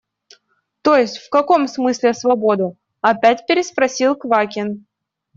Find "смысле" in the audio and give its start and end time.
1.67-2.15